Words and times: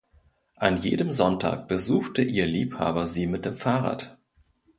An 0.55 0.77
jedem 0.81 1.11
Sonntag 1.11 1.67
besuchte 1.67 2.23
ihr 2.23 2.47
Liebhaber 2.47 3.05
sie 3.05 3.27
mit 3.27 3.45
dem 3.45 3.53
Fahrrad. 3.53 4.17